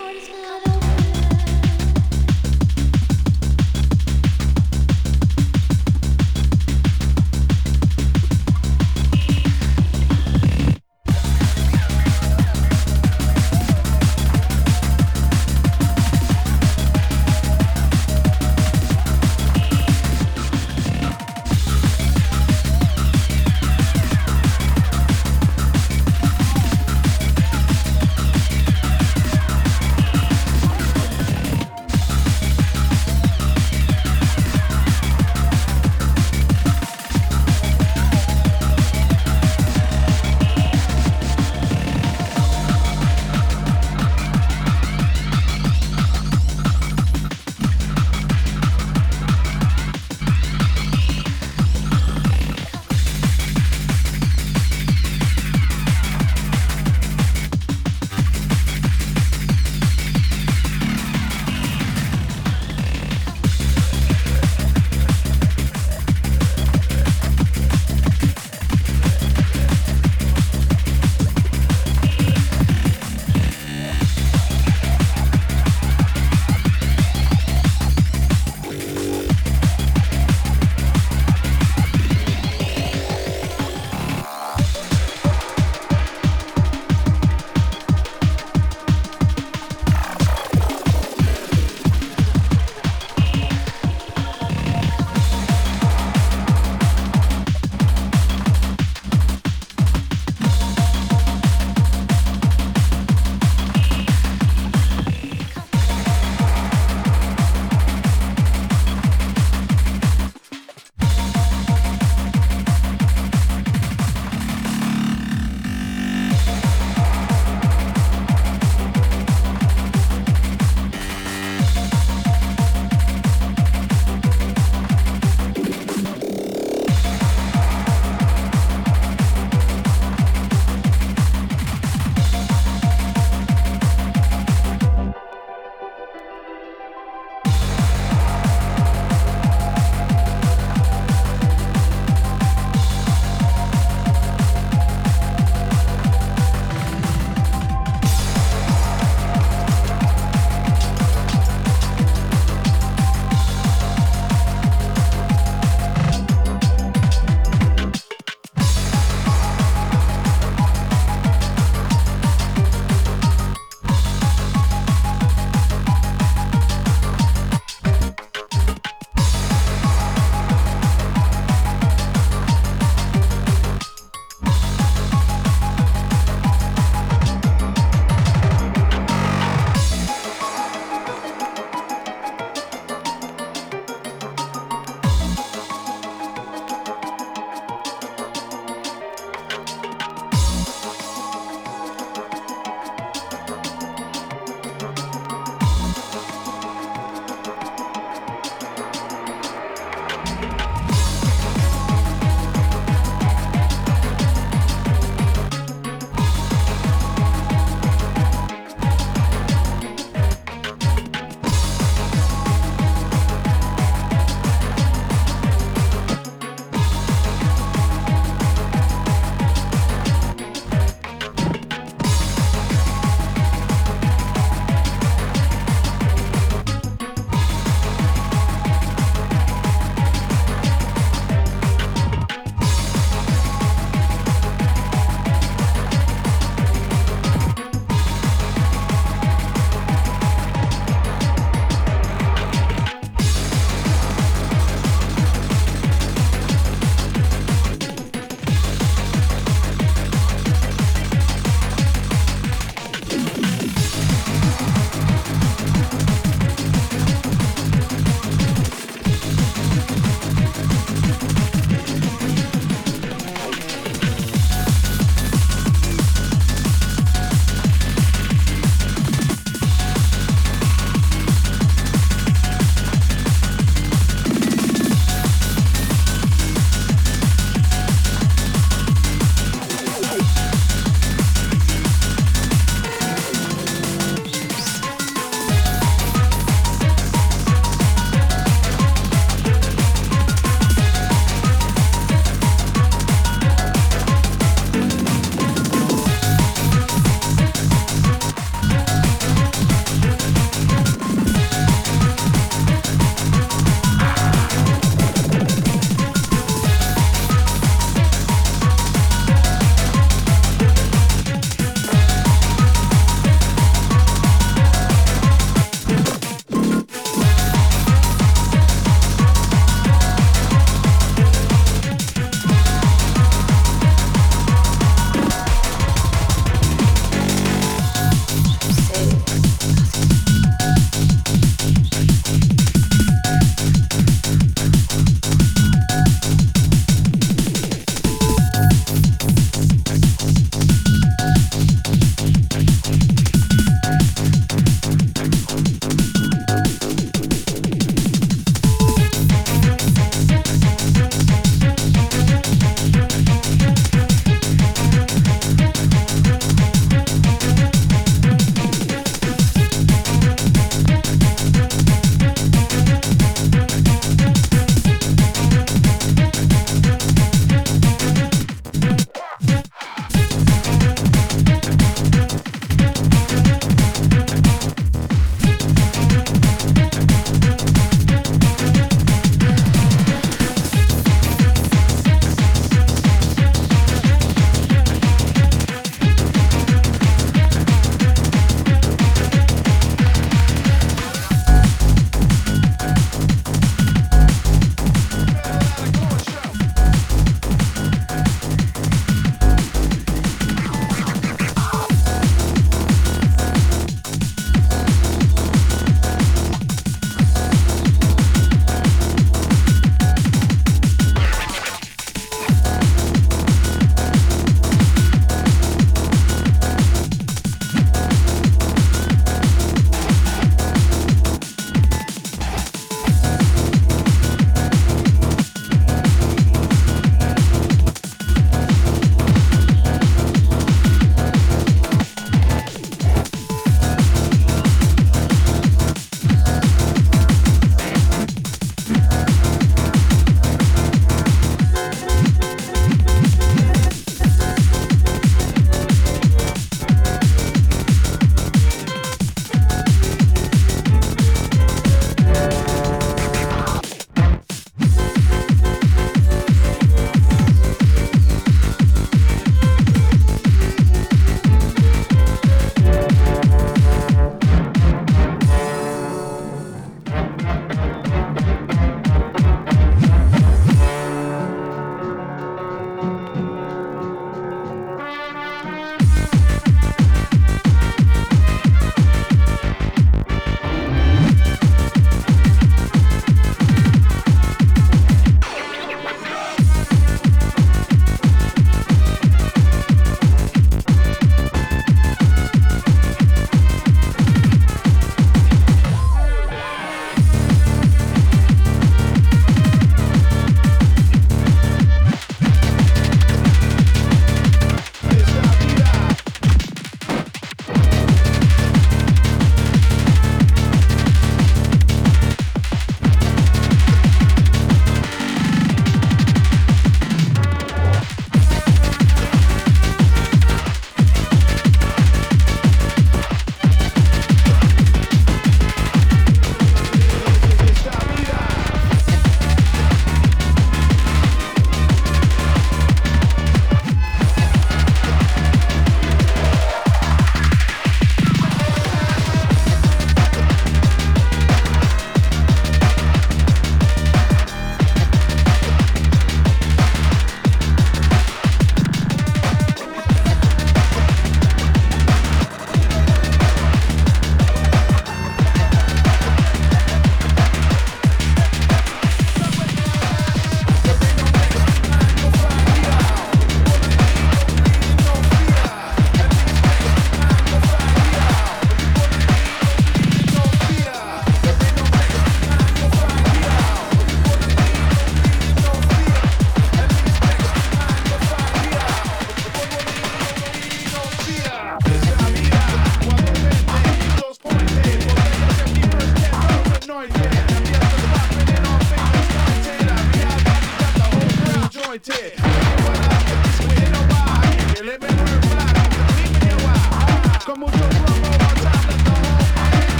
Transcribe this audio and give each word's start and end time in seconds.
heart 0.00 0.16
is 0.16 0.30
not. 0.30 0.99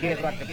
Sierra 0.00 0.32
que 0.38 0.47